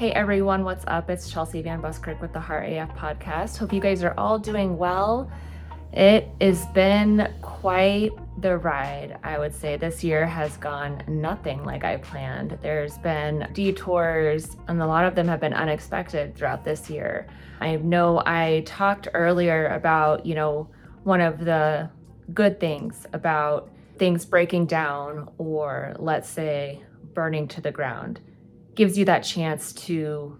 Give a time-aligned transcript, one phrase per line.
[0.00, 1.10] Hey everyone, what's up?
[1.10, 3.58] It's Chelsea Van Buskirk with the Heart AF podcast.
[3.58, 5.30] Hope you guys are all doing well.
[5.92, 8.08] It has been quite
[8.40, 9.76] the ride, I would say.
[9.76, 12.56] This year has gone nothing like I planned.
[12.62, 17.28] There's been detours, and a lot of them have been unexpected throughout this year.
[17.60, 20.70] I know I talked earlier about, you know,
[21.04, 21.90] one of the
[22.32, 26.82] good things about things breaking down or, let's say,
[27.12, 28.20] burning to the ground
[28.74, 30.38] gives you that chance to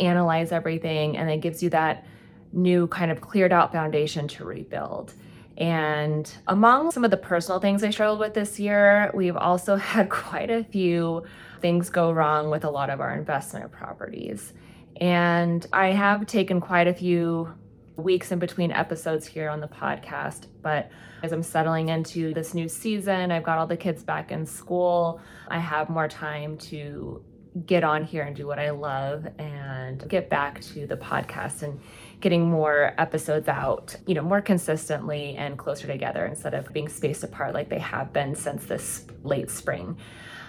[0.00, 2.04] analyze everything and then gives you that
[2.52, 5.14] new kind of cleared out foundation to rebuild.
[5.56, 10.10] And among some of the personal things I struggled with this year, we've also had
[10.10, 11.24] quite a few
[11.60, 14.52] things go wrong with a lot of our investment properties.
[15.00, 17.52] And I have taken quite a few
[17.96, 20.90] weeks in between episodes here on the podcast, but
[21.22, 25.20] as I'm settling into this new season, I've got all the kids back in school.
[25.48, 27.22] I have more time to
[27.66, 31.80] get on here and do what I love and get back to the podcast and
[32.20, 37.22] getting more episodes out, you know, more consistently and closer together instead of being spaced
[37.22, 39.96] apart like they have been since this late spring.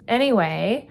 [0.08, 0.90] Anyway,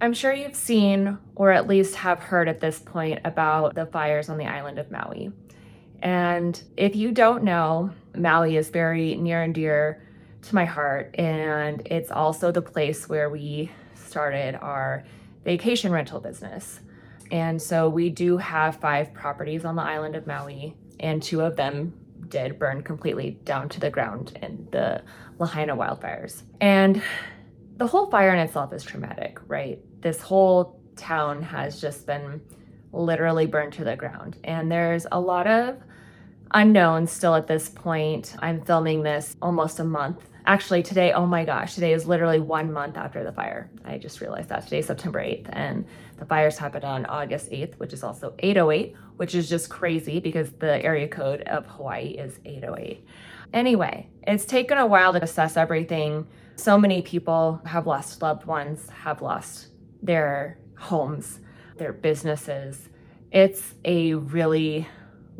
[0.00, 4.28] I'm sure you've seen or at least have heard at this point about the fires
[4.28, 5.32] on the island of Maui.
[6.00, 10.02] And if you don't know, Maui is very near and dear
[10.42, 11.14] to my heart.
[11.18, 15.04] And it's also the place where we started our
[15.44, 16.80] vacation rental business.
[17.30, 21.56] And so we do have five properties on the island of Maui, and two of
[21.56, 21.92] them
[22.28, 25.02] did burn completely down to the ground in the
[25.38, 26.42] Lahaina wildfires.
[26.60, 27.02] And
[27.76, 29.78] the whole fire in itself is traumatic, right?
[30.00, 32.40] This whole town has just been
[32.92, 34.36] literally burned to the ground.
[34.44, 35.76] And there's a lot of
[36.52, 38.34] unknowns still at this point.
[38.40, 40.28] I'm filming this almost a month.
[40.46, 43.70] Actually today oh my gosh today is literally one month after the fire.
[43.84, 44.64] I just realized that.
[44.64, 45.84] Today september 8th and
[46.18, 50.50] the fires happened on august 8th which is also 808 which is just crazy because
[50.52, 53.04] the area code of hawaii is 808
[53.52, 56.26] anyway it's taken a while to assess everything.
[56.56, 59.68] So many people have lost loved ones have lost
[60.02, 61.40] their homes
[61.78, 62.88] their businesses.
[63.30, 64.86] It's a really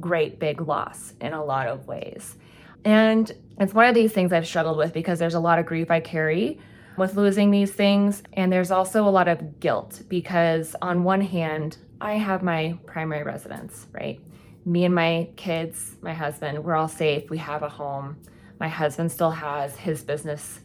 [0.01, 2.37] great big loss in a lot of ways
[2.85, 5.91] and it's one of these things I've struggled with because there's a lot of grief
[5.91, 6.59] I carry
[6.97, 8.23] with losing these things.
[8.33, 13.25] And there's also a lot of guilt because, on one hand, I have my primary
[13.25, 14.21] residence, right?
[14.65, 17.31] Me and my kids, my husband, we're all safe.
[17.31, 18.17] We have a home.
[18.61, 20.61] My husband still has his business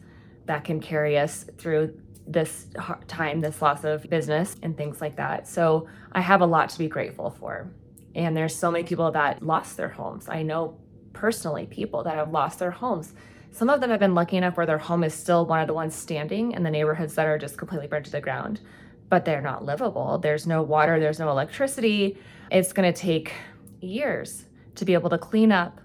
[0.46, 2.66] that can carry us through this
[3.06, 5.46] time, this loss of business, and things like that.
[5.46, 7.70] So I have a lot to be grateful for.
[8.14, 10.28] And there's so many people that lost their homes.
[10.28, 10.78] I know
[11.12, 13.14] personally people that have lost their homes.
[13.50, 15.74] Some of them have been lucky enough where their home is still one of the
[15.74, 18.60] ones standing in the neighborhoods that are just completely burned to the ground,
[19.08, 20.18] but they're not livable.
[20.18, 22.18] There's no water, there's no electricity.
[22.50, 23.32] It's going to take
[23.80, 25.80] years to be able to clean up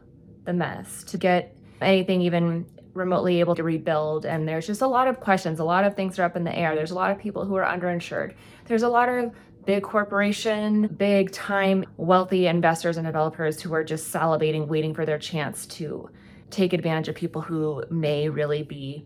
[0.46, 4.26] the mess, to get anything even remotely able to rebuild.
[4.26, 5.60] And there's just a lot of questions.
[5.60, 6.76] A lot of things are up in the air.
[6.76, 8.34] There's a lot of people who are underinsured.
[8.66, 9.32] There's a lot of
[9.66, 15.20] big corporation, big time wealthy investors and developers who are just salivating, waiting for their
[15.20, 16.10] chance to
[16.50, 19.06] take advantage of people who may really be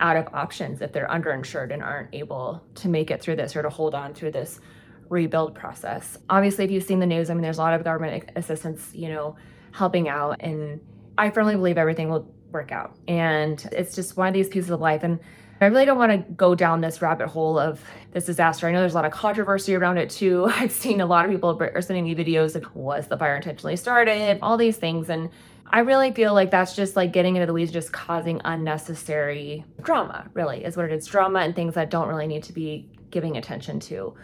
[0.00, 3.62] out of options if they're underinsured and aren't able to make it through this or
[3.62, 4.60] to hold on through this
[5.08, 6.18] rebuild process.
[6.30, 9.08] Obviously, if you've seen the news, I mean, there's a lot of government assistance, you
[9.08, 9.36] know,
[9.72, 10.36] helping out.
[10.40, 10.80] And
[11.18, 12.96] I firmly believe everything will work out.
[13.08, 15.02] And it's just one of these pieces of life.
[15.02, 15.20] And
[15.60, 17.80] I really don't want to go down this rabbit hole of
[18.12, 18.66] this disaster.
[18.66, 20.46] I know there's a lot of controversy around it too.
[20.48, 23.76] I've seen a lot of people are sending me videos of was the fire intentionally
[23.76, 25.08] started, all these things.
[25.08, 25.30] And
[25.66, 30.28] I really feel like that's just like getting into the weeds, just causing unnecessary drama,
[30.34, 33.36] really, is what it is drama and things that don't really need to be giving
[33.36, 34.14] attention to.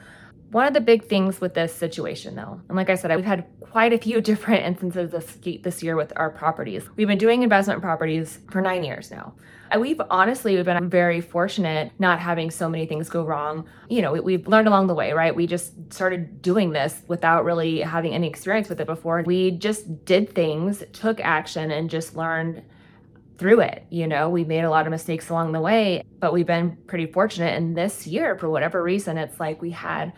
[0.51, 3.47] One of the big things with this situation, though, and like I said, we've had
[3.61, 6.89] quite a few different instances this, this year with our properties.
[6.97, 9.35] We've been doing investment properties for nine years now.
[9.71, 13.69] And we've honestly we've been very fortunate not having so many things go wrong.
[13.89, 15.35] You know, we, have learned along the way, right?
[15.35, 19.23] We just started doing this without really having any experience with it before.
[19.25, 22.65] We just did things, took action, and just learned
[23.39, 23.87] through it.
[23.91, 27.07] You know, we made a lot of mistakes along the way, but we've been pretty
[27.07, 27.57] fortunate.
[27.57, 30.13] And this year, for whatever reason, it's like we had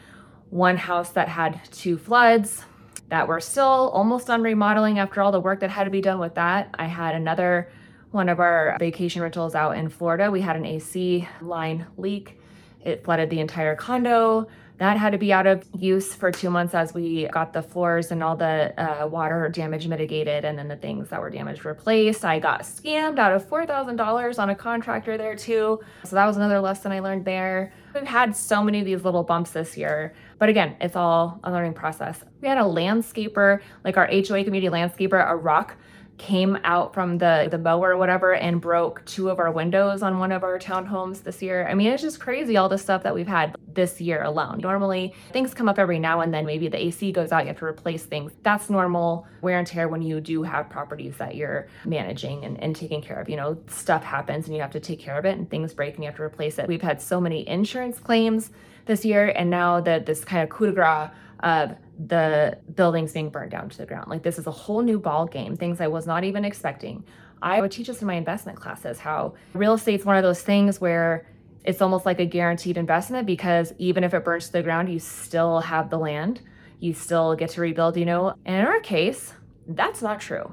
[0.52, 2.62] one house that had two floods
[3.08, 6.18] that were still almost done remodeling after all the work that had to be done
[6.18, 6.68] with that.
[6.78, 7.70] I had another
[8.10, 10.30] one of our vacation rentals out in Florida.
[10.30, 12.38] We had an AC line leak.
[12.84, 14.46] It flooded the entire condo.
[14.76, 18.10] That had to be out of use for two months as we got the floors
[18.10, 22.24] and all the uh, water damage mitigated and then the things that were damaged replaced.
[22.24, 25.80] I got scammed out of $4,000 on a contractor there too.
[26.04, 27.72] So that was another lesson I learned there.
[27.94, 31.52] We've had so many of these little bumps this year, but again, it's all a
[31.52, 32.18] learning process.
[32.40, 35.76] We had a landscaper, like our HOA community landscaper, a rock
[36.18, 40.18] came out from the the mower or whatever and broke two of our windows on
[40.18, 41.68] one of our townhomes this year.
[41.68, 44.58] I mean, it's just crazy all the stuff that we've had this year alone.
[44.60, 46.44] Normally, things come up every now and then.
[46.44, 48.32] Maybe the AC goes out, you have to replace things.
[48.42, 52.74] That's normal wear and tear when you do have properties that you're managing and, and
[52.74, 53.28] taking care of.
[53.28, 55.94] You know, stuff happens and you have to take care of it and things break
[55.94, 56.66] and you have to replace it.
[56.66, 58.50] We've had so many insurance claims
[58.86, 61.76] this year and now that this kind of coup de grace of
[62.06, 64.08] the buildings being burned down to the ground.
[64.08, 67.04] Like this is a whole new ball game, things I was not even expecting.
[67.42, 70.80] I would teach us in my investment classes how real estate's one of those things
[70.80, 71.26] where
[71.64, 74.98] it's almost like a guaranteed investment because even if it burns to the ground, you
[74.98, 76.40] still have the land.
[76.80, 78.34] You still get to rebuild, you know.
[78.44, 79.34] And in our case,
[79.68, 80.52] that's not true.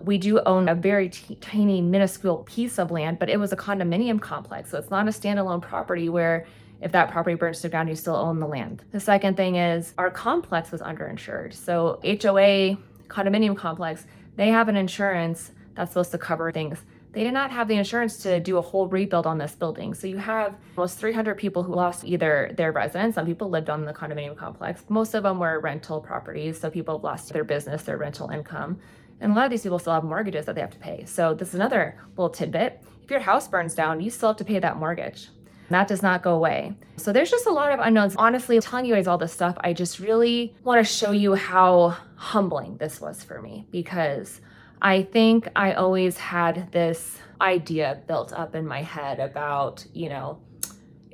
[0.00, 3.56] We do own a very t- tiny, minuscule piece of land, but it was a
[3.56, 4.70] condominium complex.
[4.70, 6.46] So it's not a standalone property where
[6.80, 8.82] if that property burns to the ground, you still own the land.
[8.92, 11.54] The second thing is our complex was underinsured.
[11.54, 12.76] So HOA
[13.08, 14.06] condominium complex,
[14.36, 16.78] they have an insurance that's supposed to cover things.
[17.12, 19.94] They did not have the insurance to do a whole rebuild on this building.
[19.94, 23.14] So you have almost 300 people who lost either their residence.
[23.14, 24.84] Some people lived on the condominium complex.
[24.90, 26.60] Most of them were rental properties.
[26.60, 28.78] So people lost their business, their rental income.
[29.20, 31.06] And a lot of these people still have mortgages that they have to pay.
[31.06, 32.82] So this is another little tidbit.
[33.02, 35.30] If your house burns down, you still have to pay that mortgage.
[35.70, 36.74] That does not go away.
[36.96, 38.14] So there's just a lot of unknowns.
[38.16, 41.96] Honestly, telling you guys all this stuff, I just really want to show you how
[42.16, 44.40] humbling this was for me because
[44.80, 50.40] I think I always had this idea built up in my head about, you know,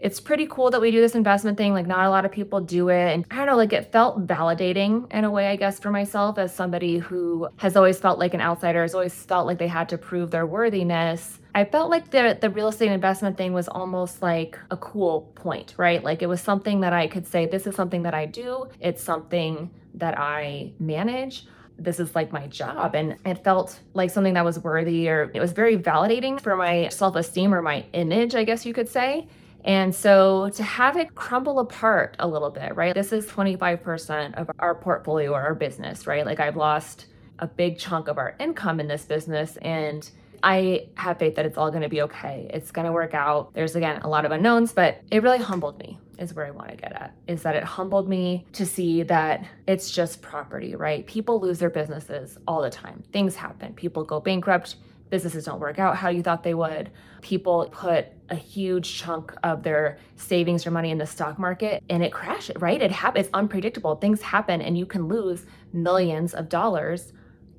[0.03, 1.73] it's pretty cool that we do this investment thing.
[1.73, 3.15] Like, not a lot of people do it.
[3.15, 6.39] And I don't know, like, it felt validating in a way, I guess, for myself
[6.39, 9.89] as somebody who has always felt like an outsider, has always felt like they had
[9.91, 11.39] to prove their worthiness.
[11.55, 15.75] I felt like the the real estate investment thing was almost like a cool point,
[15.77, 16.03] right?
[16.03, 18.69] Like it was something that I could say, this is something that I do.
[18.81, 21.47] It's something that I manage.
[21.79, 22.95] This is like my job.
[22.95, 26.89] And it felt like something that was worthy or it was very validating for my
[26.89, 29.29] self esteem or my image, I guess you could say.
[29.65, 32.95] And so to have it crumble apart a little bit, right?
[32.95, 36.27] This is 25% of our portfolio or our business, right?
[36.27, 37.07] Like I've lost
[37.39, 40.11] a big chunk of our income in this business and
[40.43, 42.51] I have faith that it's all going to be okay.
[42.53, 43.55] It's going to work out.
[43.55, 46.71] There's again a lot of unknowns, but it really humbled me is where I want
[46.71, 47.15] to get at.
[47.27, 51.07] Is that it humbled me to see that it's just property, right?
[51.07, 53.03] People lose their businesses all the time.
[53.13, 53.75] Things happen.
[53.75, 54.77] People go bankrupt.
[55.13, 56.91] Businesses don't work out how you thought they would.
[57.21, 62.03] People put a huge chunk of their savings or money in the stock market and
[62.03, 62.81] it crashes, right?
[62.81, 63.27] It happens.
[63.27, 63.97] It's unpredictable.
[63.97, 67.13] Things happen and you can lose millions of dollars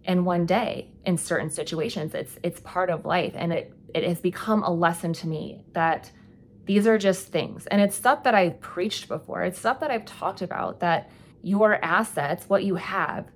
[0.03, 2.15] in one day in certain situations.
[2.15, 6.11] It's it's part of life and it it has become a lesson to me that
[6.65, 7.67] these are just things.
[7.67, 9.43] And it's stuff that I've preached before.
[9.43, 11.11] It's stuff that I've talked about that
[11.43, 13.27] your assets, what you have,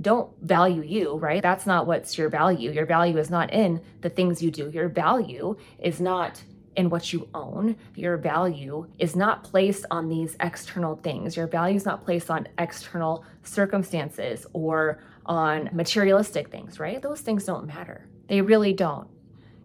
[0.00, 1.42] don't value you, right?
[1.42, 2.72] That's not what's your value.
[2.72, 4.70] Your value is not in the things you do.
[4.70, 6.42] Your value is not
[6.76, 7.76] in what you own.
[7.94, 11.36] Your value is not placed on these external things.
[11.36, 17.00] Your value is not placed on external circumstances or on materialistic things, right?
[17.00, 18.06] Those things don't matter.
[18.28, 19.08] They really don't.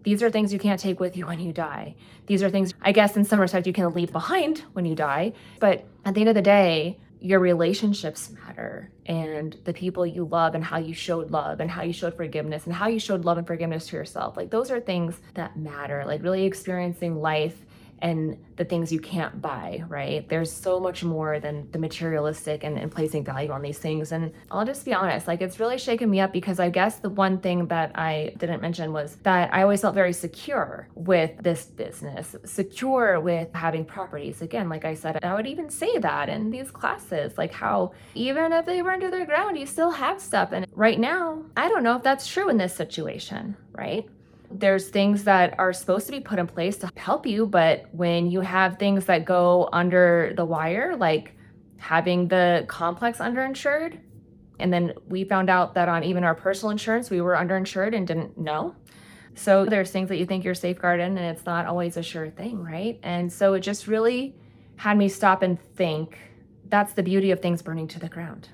[0.03, 1.95] These are things you can't take with you when you die.
[2.27, 5.33] These are things, I guess, in some respect, you can leave behind when you die.
[5.59, 10.55] But at the end of the day, your relationships matter and the people you love
[10.55, 13.37] and how you showed love and how you showed forgiveness and how you showed love
[13.37, 14.37] and forgiveness to yourself.
[14.37, 16.03] Like, those are things that matter.
[16.05, 17.65] Like, really experiencing life
[18.01, 20.27] and the things you can't buy, right?
[20.27, 24.11] There's so much more than the materialistic and, and, placing value on these things.
[24.11, 27.09] And I'll just be honest, like it's really shaken me up because I guess the
[27.09, 31.65] one thing that I didn't mention was that I always felt very secure with this
[31.65, 34.41] business, secure with having properties.
[34.41, 38.51] Again, like I said, I would even say that in these classes, like how even
[38.51, 40.51] if they burn to the ground, you still have stuff.
[40.51, 44.09] And right now, I don't know if that's true in this situation, right?
[44.51, 48.31] There's things that are supposed to be put in place to help you, but when
[48.31, 51.35] you have things that go under the wire, like
[51.77, 53.99] having the complex underinsured,
[54.59, 58.05] and then we found out that on even our personal insurance, we were underinsured and
[58.05, 58.75] didn't know.
[59.35, 62.29] So there's things that you think you're safeguarded in, and it's not always a sure
[62.29, 62.99] thing, right?
[63.03, 64.35] And so it just really
[64.75, 66.17] had me stop and think
[66.67, 68.49] that's the beauty of things burning to the ground.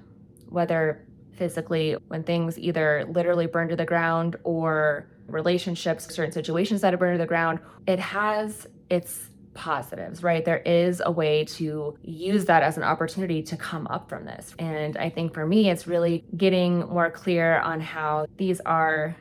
[0.49, 6.93] Whether physically, when things either literally burn to the ground or relationships, certain situations that
[6.93, 10.43] have burned to the ground, it has its positives, right?
[10.43, 14.53] There is a way to use that as an opportunity to come up from this.
[14.59, 19.15] And I think for me, it's really getting more clear on how these are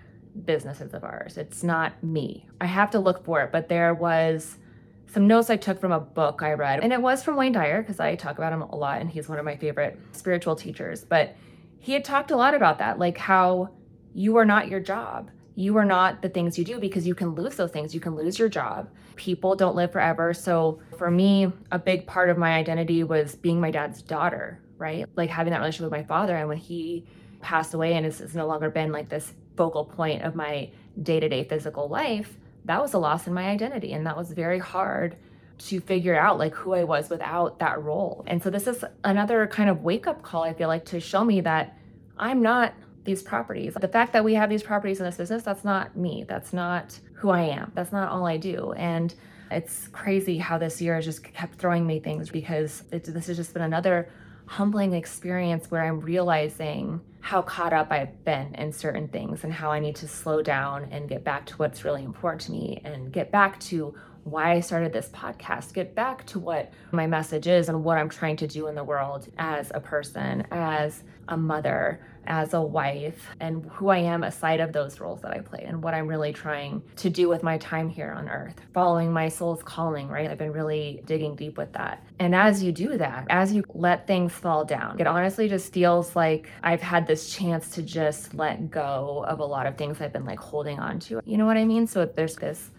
[0.45, 1.39] businesses of ours.
[1.39, 2.49] It's not me.
[2.61, 4.59] I have to look for it, but there was
[5.07, 7.83] some notes I took from a book I read, and it was from Wayne Dyer
[7.83, 11.05] because I talk about him a lot and he's one of my favorite spiritual teachers.
[11.05, 11.37] But
[11.79, 13.71] he had talked a lot about that, like how
[14.13, 15.31] you are not your job.
[15.57, 17.95] You are not the things you do because you can lose those things.
[17.95, 18.91] You can lose your job.
[19.15, 20.35] People don't live forever.
[20.35, 25.07] So for me, a big part of my identity was being my dad's daughter, right?
[25.15, 26.37] Like having that relationship with my father.
[26.37, 27.07] And when he
[27.41, 30.71] passed away and it's no longer been like this focal point of my
[31.01, 33.93] day to day physical life, that was a loss in my identity.
[33.93, 35.17] And that was very hard
[35.57, 38.25] to figure out like who I was without that role.
[38.27, 41.23] And so this is another kind of wake up call, I feel like, to show
[41.23, 41.79] me that
[42.19, 43.75] I'm not these properties.
[43.75, 46.25] The fact that we have these properties in this business, that's not me.
[46.27, 47.73] That's not who I am.
[47.75, 48.73] That's not all I do.
[48.73, 49.15] And
[49.51, 53.37] it's crazy how this year has just kept throwing me things because it, this has
[53.37, 54.09] just been another
[54.47, 59.71] humbling experience where I'm realizing how caught up I've been in certain things and how
[59.71, 63.11] I need to slow down and get back to what's really important to me and
[63.13, 63.95] get back to
[64.25, 68.09] why I started this podcast, get back to what my message is and what I'm
[68.09, 73.29] trying to do in the world as a person, as a mother, as a wife,
[73.41, 76.33] and who I am aside of those roles that I play and what I'm really
[76.33, 80.31] trying to do with my time here on earth, following my soul's calling, right?
[80.31, 82.05] I've been really digging deep with that.
[82.19, 86.17] And as you do that, as you let things fall down, it honestly just feels
[86.17, 90.13] like I've had this chance to just let go of a lot of things I've
[90.13, 91.21] been like holding on to.
[91.27, 91.87] You know what I mean?
[91.87, 92.71] So there's this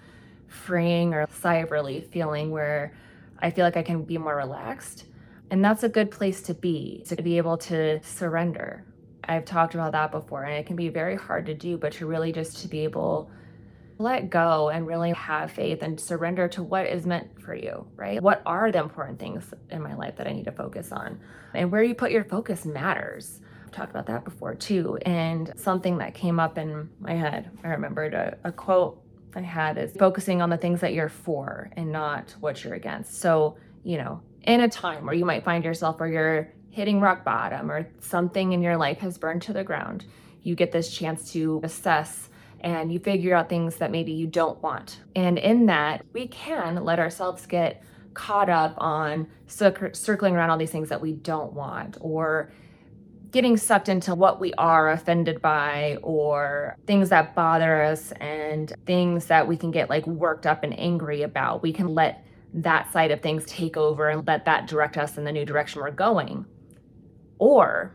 [0.47, 2.93] freeing or sigh of relief feeling where
[3.39, 5.05] I feel like I can be more relaxed.
[5.51, 8.85] And that's a good place to be, to be able to surrender.
[9.23, 12.05] I've talked about that before, and it can be very hard to do, but to
[12.05, 13.29] really just to be able
[13.97, 17.87] to let go and really have faith and surrender to what is meant for you,
[17.95, 18.21] right?
[18.21, 21.19] What are the important things in my life that I need to focus on?
[21.53, 23.39] And where you put your focus matters.
[23.63, 24.97] I've talked about that before too.
[25.05, 29.01] And something that came up in my head, I remembered a, a quote
[29.35, 33.19] I had is focusing on the things that you're for and not what you're against.
[33.19, 37.23] So, you know, in a time where you might find yourself where you're hitting rock
[37.23, 40.05] bottom or something in your life has burned to the ground,
[40.43, 42.29] you get this chance to assess
[42.61, 45.01] and you figure out things that maybe you don't want.
[45.15, 50.71] And in that, we can let ourselves get caught up on circling around all these
[50.71, 52.51] things that we don't want or
[53.35, 59.25] getting sucked into what we are offended by or things that bother us and things
[59.25, 61.61] that we can get like worked up and angry about.
[61.61, 65.25] We can let that side of things take over and let that direct us in
[65.25, 66.45] the new direction we're going.
[67.37, 67.91] Or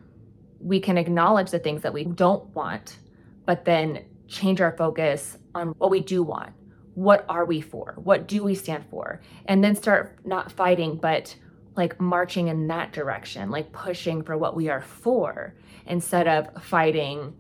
[0.58, 2.98] we can acknowledge the things that we don't want,
[3.46, 6.52] but then change our focus on what we do want.
[6.92, 7.94] What are we for?
[7.96, 9.22] What do we stand for?
[9.46, 11.34] And then start not fighting, but
[11.76, 15.54] like marching in that direction, like pushing for what we are for
[15.86, 17.34] instead of fighting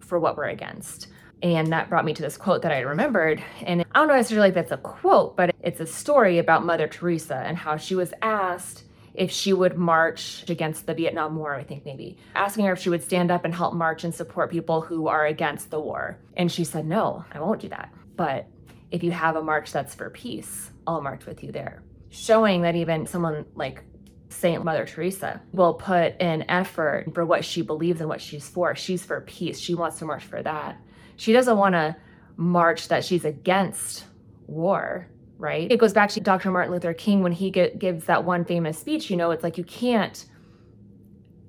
[0.00, 1.08] for what we're against.
[1.42, 3.42] And that brought me to this quote that I remembered.
[3.62, 6.86] And I don't know necessarily if it's a quote, but it's a story about Mother
[6.86, 11.64] Teresa and how she was asked if she would march against the Vietnam War, I
[11.64, 14.80] think maybe, asking her if she would stand up and help march and support people
[14.80, 16.16] who are against the war.
[16.36, 17.92] And she said, No, I won't do that.
[18.16, 18.46] But
[18.90, 22.76] if you have a march that's for peace, I'll march with you there showing that
[22.76, 23.82] even someone like
[24.28, 28.74] Saint Mother Teresa will put in effort for what she believes and what she's for.
[28.74, 29.58] She's for peace.
[29.58, 30.76] She wants to march for that.
[31.16, 31.96] She doesn't want to
[32.36, 34.04] march that she's against
[34.46, 35.70] war, right?
[35.72, 36.50] It goes back to Dr.
[36.50, 39.10] Martin Luther King when he get, gives that one famous speech.
[39.10, 40.22] You know, it's like you can't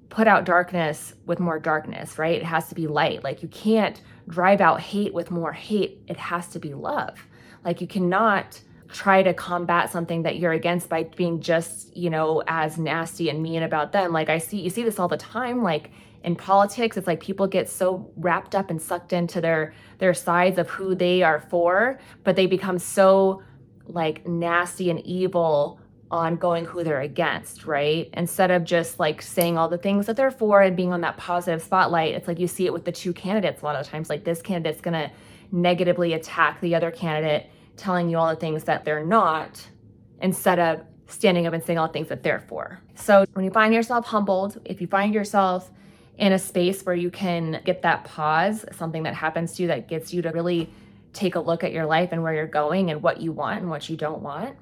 [0.08, 2.36] put out darkness with more darkness, right?
[2.36, 3.22] It has to be light.
[3.22, 6.00] Like you can't drive out hate with more hate.
[6.08, 7.20] It has to be love.
[7.66, 12.44] Like you cannot try to combat something that you're against by being just, you know,
[12.48, 14.12] as nasty and mean about them.
[14.12, 15.92] Like I see you see this all the time like
[16.24, 20.58] in politics it's like people get so wrapped up and sucked into their their sides
[20.58, 23.42] of who they are for, but they become so
[23.88, 25.80] like nasty and evil
[26.12, 28.08] on going who they're against, right?
[28.14, 31.18] Instead of just like saying all the things that they're for and being on that
[31.18, 34.10] positive spotlight, it's like you see it with the two candidates a lot of times.
[34.10, 35.12] Like this candidate's gonna
[35.52, 39.68] negatively attack the other candidate telling you all the things that they're not
[40.22, 42.80] instead of standing up and saying all the things that they're for.
[42.96, 45.72] So when you find yourself humbled, if you find yourself
[46.18, 49.88] in a space where you can get that pause, something that happens to you that
[49.88, 50.70] gets you to really
[51.12, 53.70] take a look at your life and where you're going and what you want and
[53.70, 54.56] what you don't want.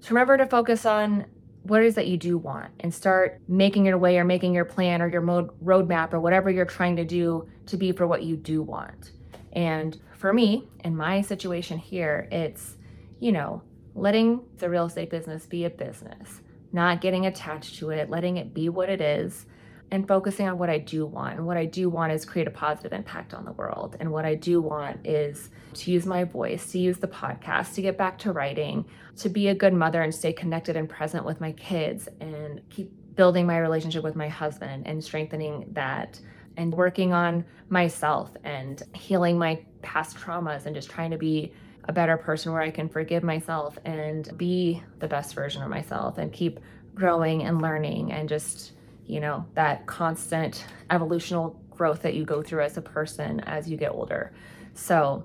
[0.00, 1.26] So remember to focus on
[1.62, 4.64] what it is that you do want and start making your way or making your
[4.64, 8.22] plan or your mode roadmap or whatever you're trying to do to be for what
[8.22, 9.12] you do want.
[9.52, 12.76] And for me, in my situation here, it's,
[13.18, 13.60] you know,
[13.96, 18.54] letting the real estate business be a business, not getting attached to it, letting it
[18.54, 19.46] be what it is,
[19.90, 21.38] and focusing on what I do want.
[21.38, 23.96] And what I do want is create a positive impact on the world.
[23.98, 27.82] And what I do want is to use my voice, to use the podcast, to
[27.82, 28.84] get back to writing,
[29.16, 32.92] to be a good mother and stay connected and present with my kids and keep
[33.16, 36.20] building my relationship with my husband and strengthening that
[36.56, 41.52] and working on myself and healing my past traumas and just trying to be
[41.84, 46.18] a better person where I can forgive myself and be the best version of myself
[46.18, 46.60] and keep
[46.94, 48.72] growing and learning and just,
[49.06, 53.76] you know, that constant evolutional growth that you go through as a person as you
[53.76, 54.32] get older.
[54.74, 55.24] So,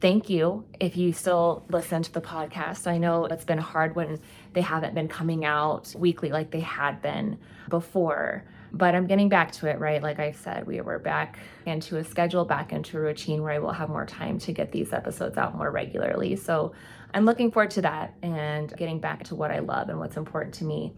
[0.00, 2.86] thank you if you still listen to the podcast.
[2.86, 4.20] I know it's been hard when
[4.52, 9.52] they haven't been coming out weekly like they had been before but I'm getting back
[9.52, 10.02] to it, right?
[10.02, 13.58] Like I said, we were back into a schedule, back into a routine where I
[13.58, 16.36] will have more time to get these episodes out more regularly.
[16.36, 16.72] So
[17.14, 20.54] I'm looking forward to that and getting back to what I love and what's important
[20.56, 20.92] to me.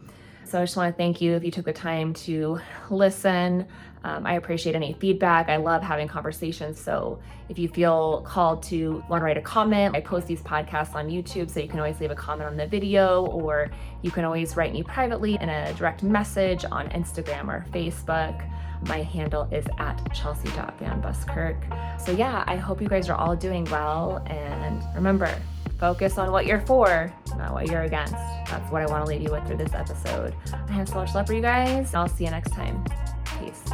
[0.48, 3.66] So I just want to thank you if you took the time to listen.
[4.02, 5.50] Um, I appreciate any feedback.
[5.50, 6.80] I love having conversations.
[6.80, 7.18] So
[7.50, 11.08] if you feel called to want to write a comment, I post these podcasts on
[11.10, 14.56] YouTube, so you can always leave a comment on the video, or you can always
[14.56, 18.42] write me privately in a direct message on Instagram or Facebook.
[18.86, 22.00] My handle is at chelsea.vanbuskirk.
[22.00, 24.24] So yeah, I hope you guys are all doing well.
[24.28, 25.30] And remember,
[25.78, 28.12] focus on what you're for, not what you're against.
[28.12, 30.34] That's what I want to leave you with through this episode.
[30.52, 31.94] I have so much love for you guys.
[31.94, 32.84] I'll see you next time.
[33.24, 33.64] Peace.